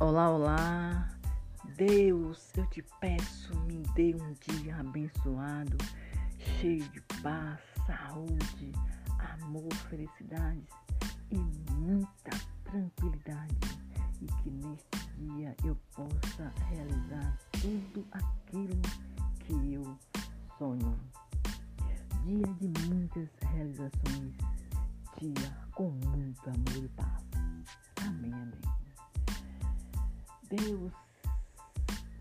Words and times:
Olá, 0.00 0.30
olá. 0.30 1.08
Deus, 1.76 2.50
eu 2.56 2.66
te 2.68 2.82
peço, 3.02 3.54
me 3.66 3.82
dê 3.94 4.14
um 4.14 4.32
dia 4.40 4.76
abençoado, 4.76 5.76
cheio 6.38 6.88
de 6.88 7.02
paz, 7.22 7.60
saúde, 7.86 8.72
amor, 9.42 9.70
felicidade 9.90 10.66
e 11.30 11.36
muita 11.72 12.30
tranquilidade. 12.64 13.54
E 14.22 14.26
que 14.42 14.50
neste 14.50 15.06
dia 15.18 15.54
eu 15.66 15.76
possa 15.94 16.50
realizar 16.70 17.38
tudo 17.60 18.06
aquilo 18.12 18.80
Deus, 30.50 30.92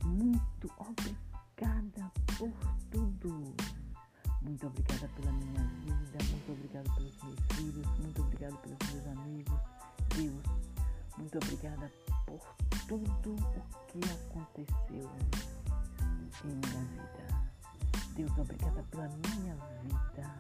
muito 0.06 0.72
obrigada 0.78 2.12
por 2.38 2.52
tudo. 2.92 3.56
Muito 4.44 4.68
obrigada 4.68 5.08
pela 5.16 5.32
minha 5.32 5.64
vida, 5.84 6.24
muito 6.30 6.52
obrigada 6.52 6.90
pelos 6.94 7.24
meus 7.24 7.40
filhos, 7.54 7.88
muito 8.00 8.22
obrigada 8.22 8.56
pelos 8.58 8.78
meus 8.94 9.08
amigos. 9.08 9.60
Deus, 10.16 10.44
muito 11.18 11.38
obrigada 11.38 11.92
por 12.28 12.40
tudo 12.88 13.34
o 13.34 13.88
que 13.88 14.00
aconteceu 14.12 15.10
em 16.46 16.48
minha 16.48 16.86
vida. 16.86 17.30
Deus, 18.16 18.38
obrigada 18.38 18.84
pela 18.92 19.08
minha 19.08 19.56
vida. 19.82 20.36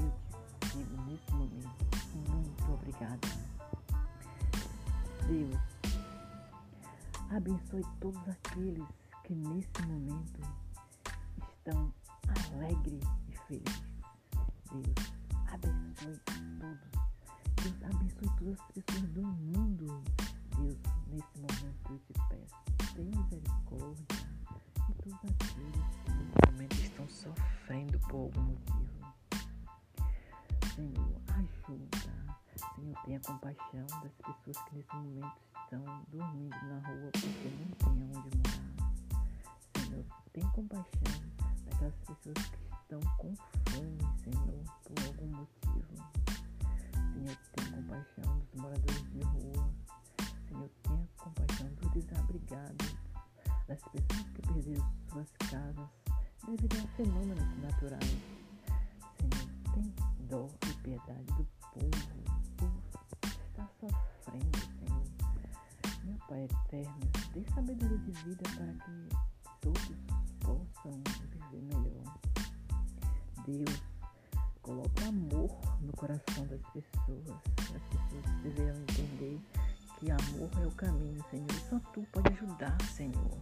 Eu 0.00 0.12
te 0.60 0.76
digo 0.76 1.02
nesse 1.02 1.30
momento, 1.32 1.86
muito 2.28 2.72
obrigada. 2.72 3.28
Deus, 5.28 5.65
Abençoe 7.30 7.82
todos 8.00 8.28
aqueles 8.28 8.86
que 9.24 9.34
nesse 9.34 9.82
momento 9.86 10.40
estão 11.48 11.92
alegres 12.52 13.02
e 13.28 13.36
felizes. 13.46 13.84
Deus, 14.70 15.12
abençoe 15.52 16.20
todos. 16.60 16.96
Deus, 17.62 17.82
abençoe 17.82 18.30
todas 18.38 18.60
as 18.60 18.72
pessoas 18.72 19.10
do 19.10 19.22
mundo. 19.22 20.02
Deus, 20.56 20.78
nesse 21.08 21.38
momento 21.38 21.90
eu 21.90 21.98
te 21.98 22.12
peço, 22.28 22.94
tenha 22.94 23.10
misericórdia 23.10 24.06
de 24.86 24.94
todos 24.94 25.18
aqueles 25.24 25.96
que 26.04 26.10
nesse 26.12 26.52
momento 26.52 26.76
estão 26.76 27.08
sofrendo 27.08 27.98
por 28.08 28.16
algum 28.16 28.42
motivo. 28.42 28.96
Senhor, 30.74 31.20
ajuda. 31.28 32.36
Senhor, 32.74 32.96
tenha 33.04 33.20
compaixão 33.20 33.86
das 34.02 34.12
pessoas 34.14 34.58
que 34.64 34.76
nesse 34.76 34.94
momento 34.94 35.36
estão 35.44 35.55
dormindo 35.74 36.56
na 36.68 36.78
rua 36.86 37.10
porque 37.12 37.48
não 37.58 37.70
tem 37.76 38.02
onde 38.16 38.36
morar. 38.36 38.66
Senhor, 39.84 40.04
tem 40.32 40.44
compaixão 40.50 41.02
daquelas 41.64 41.94
pessoas 42.06 42.48
que 42.48 42.58
estão 42.82 43.00
com 43.18 43.34
fome, 43.70 43.98
Senhor, 44.22 44.64
por 44.84 45.06
algum 45.06 45.26
motivo. 45.26 45.96
Senhor, 47.12 47.36
tem 47.52 47.70
compaixão 47.72 48.38
dos 48.38 48.60
moradores 48.60 49.10
de 49.10 49.20
rua. 49.24 49.70
Senhor, 50.48 50.70
tenha 50.82 51.08
compaixão 51.16 51.68
dos 51.74 51.90
desabrigados, 51.90 52.96
das 53.66 53.80
pessoas 53.80 54.28
que 54.34 54.42
perderam 54.42 54.92
suas 55.10 55.30
casas 55.50 55.88
devido 56.46 56.78
a 56.78 56.96
fenômenos 56.96 57.58
naturais. 57.60 58.35
Pai 66.46 66.80
eterno, 66.80 67.00
dê 67.32 67.44
sabedoria 67.54 67.98
de 67.98 68.12
vida 68.22 68.42
para 68.56 68.72
que 68.72 69.08
todos 69.60 69.96
possam 70.40 71.02
viver 71.50 71.62
melhor. 71.62 72.18
Deus, 73.46 73.82
coloque 74.62 75.04
amor 75.04 75.50
no 75.80 75.92
coração 75.92 76.46
das 76.46 76.60
pessoas. 76.72 77.40
As 77.74 77.82
pessoas 77.82 78.42
deverão 78.42 78.80
entender 78.82 79.40
que 79.98 80.10
amor 80.10 80.50
é 80.62 80.66
o 80.66 80.70
caminho, 80.72 81.24
Senhor. 81.30 81.50
Só 81.68 81.80
Tu 81.92 82.06
pode 82.12 82.32
ajudar, 82.34 82.80
Senhor. 82.82 83.38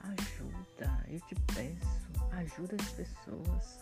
Ajuda, 0.00 1.04
eu 1.08 1.20
te 1.22 1.34
peço, 1.54 2.10
ajuda 2.32 2.76
as 2.80 2.92
pessoas. 2.92 3.80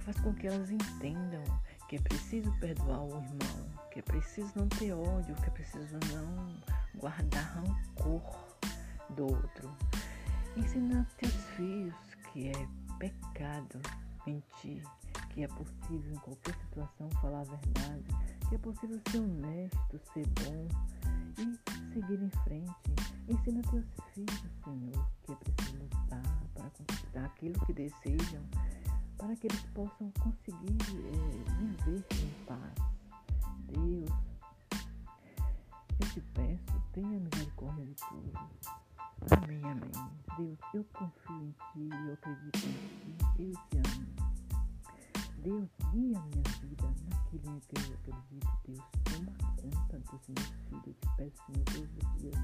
Faz 0.00 0.18
com 0.20 0.34
que 0.34 0.46
elas 0.46 0.70
entendam 0.70 1.42
que 1.88 1.96
é 1.96 2.00
preciso 2.00 2.50
perdoar 2.58 3.02
o 3.02 3.16
irmão, 3.16 3.88
que 3.90 3.98
é 3.98 4.02
preciso 4.02 4.50
não 4.56 4.68
ter 4.68 4.92
ódio, 4.92 5.34
que 5.36 5.46
é 5.46 5.50
preciso 5.50 5.98
não 6.12 6.83
guardar 6.98 7.44
rancor 7.54 8.22
do 9.10 9.24
outro. 9.24 9.70
Ensina 10.56 11.06
teus 11.18 11.34
filhos 11.56 11.94
que 12.32 12.48
é 12.48 12.68
pecado 12.98 13.80
mentir, 14.26 14.82
que 15.30 15.42
é 15.44 15.48
possível 15.48 16.12
em 16.12 16.18
qualquer 16.18 16.54
situação 16.54 17.10
falar 17.20 17.40
a 17.40 17.44
verdade, 17.44 18.04
que 18.48 18.54
é 18.54 18.58
possível 18.58 19.00
ser 19.10 19.18
honesto, 19.18 20.00
ser 20.12 20.26
bom 20.28 20.68
e 21.38 21.92
seguir 21.92 22.22
em 22.22 22.30
frente. 22.44 22.94
Ensina 23.28 23.62
teus 23.62 23.84
filhos, 24.12 24.44
Senhor, 24.64 25.08
que 25.24 25.32
é 25.32 25.36
preciso 25.36 25.76
lutar 25.82 26.42
para 26.54 26.70
conquistar 26.70 27.24
aquilo 27.24 27.66
que 27.66 27.72
desejam, 27.72 28.42
para 29.18 29.34
que 29.36 29.46
eles 29.46 29.62
possam 29.74 30.10
conseguir 30.20 30.76
é, 30.82 31.84
viver 31.86 32.04
em 32.12 32.44
paz. 32.46 32.74
Deus, 33.68 34.10
tenha 36.94 37.20
misericórdia 37.20 37.84
de 37.86 37.94
todos. 37.94 38.32
Amém, 39.42 39.60
amém. 39.64 39.90
Deus, 40.38 40.58
eu 40.72 40.84
confio 40.92 41.42
em 41.42 41.50
Ti, 41.50 41.88
eu 41.90 42.12
acredito 42.14 42.58
em 42.58 43.16
Ti, 43.34 43.42
eu 43.42 43.52
te 43.52 43.76
amo. 43.78 44.14
Deus, 45.42 45.68
guia 45.90 46.18
a 46.18 46.22
minha 46.22 46.42
vida 46.62 46.94
naquilo 47.10 47.56
em 47.56 47.60
que 47.60 47.76
eu 47.76 47.94
acredito. 47.94 48.48
Deus, 48.64 48.84
toma 49.04 49.32
conta 49.60 49.98
dos 49.98 50.20
meus 50.28 50.48
filhos. 50.68 50.86
Eu 50.86 50.94
te 50.94 51.08
peço, 51.16 51.36
Senhor, 51.46 51.64
todos 51.64 51.90
os 51.96 52.20
dias. 52.20 52.38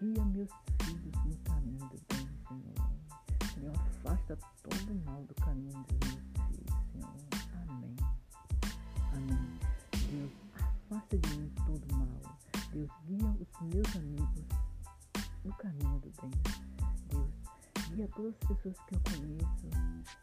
Guia 0.00 0.24
meus 0.24 0.50
filhos 0.82 1.24
no 1.24 1.36
caminho 1.44 1.88
do 1.88 2.00
bem, 2.08 2.28
Senhor. 2.48 3.54
Senhor, 3.54 3.76
afasta 3.76 4.36
todo 4.62 4.90
o 4.90 5.04
mal 5.04 5.22
do 5.22 5.34
caminho 5.36 5.84
dos 5.84 5.98
meus 6.08 6.48
filhos, 6.48 6.74
Senhor. 6.92 7.14
Amém. 7.68 7.96
Amém. 9.12 9.58
Deus, 10.10 10.32
afasta 10.90 11.18
de 11.18 11.38
mim 11.38 11.45
meus 13.76 13.96
amigos 13.96 14.44
no 15.44 15.52
caminho 15.56 16.00
do 16.00 16.10
bem. 16.22 16.30
Deus, 17.10 17.30
guia 17.90 18.08
todas 18.14 18.32
as 18.32 18.48
pessoas 18.48 18.76
que 18.88 18.94
eu 18.94 19.00
conheço 19.04 19.68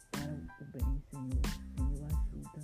para 0.09 0.31
o 0.59 0.71
bem, 0.71 1.03
Senhor. 1.11 1.41
Senhor, 1.75 2.05
ajuda 2.05 2.61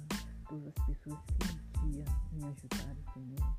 todas 0.47 0.67
as 0.67 0.85
pessoas 0.87 1.19
que 1.27 1.83
um 1.83 1.91
dia 1.91 2.05
me 2.31 2.43
ajudaram, 2.43 3.03
Senhor. 3.13 3.57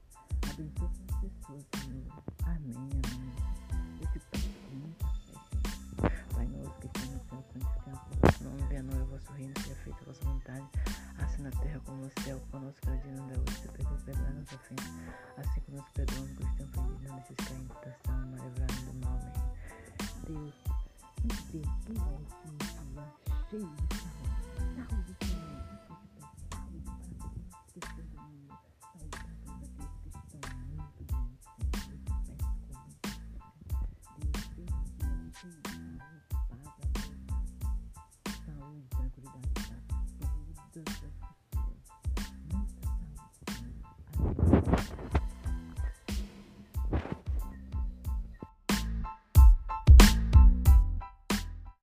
Abençoa 0.50 0.90
essas 0.90 1.20
pessoas, 1.20 1.64
Senhor. 1.76 2.22
Amém, 2.46 2.74
amém. 2.74 3.32
Eu 4.00 4.10
te 4.10 4.18
peço 4.18 4.48
fé, 4.50 6.20
Pai 6.34 6.46
nosso 6.48 6.80
que 6.80 6.86
está 6.86 7.00
no 7.00 7.20
céu, 7.28 7.44
santificado 7.52 8.00
o 8.10 8.26
vosso 8.26 8.44
nome, 8.44 8.62
venha 8.68 8.80
a 8.80 8.82
nós 8.82 9.00
o 9.02 9.06
vosso 9.06 9.32
reino, 9.34 9.54
seja 9.60 9.76
feita 9.76 10.00
a 10.00 10.04
vossa 10.04 10.24
vontade, 10.24 10.66
assim 11.24 11.42
na 11.42 11.50
terra 11.50 11.80
como 11.84 12.02
no 12.02 12.10
céu, 12.22 12.40
conosco 12.50 12.80
cada 12.84 12.96
dia 12.98 13.12
não 13.12 13.28
dá 13.28 13.34
hoje, 13.34 13.68
perdoa, 13.68 13.98
perdoa 14.04 14.30
nossa 14.30 14.54
ofensa, 14.54 14.84
assim 15.36 15.60
como 15.60 15.78
nos 15.78 15.90
perdoamos 15.90 16.30
que 16.32 16.42
estão 16.42 16.66
ofendidos, 16.66 17.02
não 17.02 17.16
deixes 17.16 17.36
cair 17.36 17.60
em 17.60 17.68
tentação, 17.68 18.30
mas 18.30 18.42
do 18.84 18.94
mal, 19.06 19.18
amém. 19.20 19.50
Deus, 20.26 20.54
me 21.24 21.34
um 22.46 22.56
dia 22.56 23.20
cheio 23.50 23.89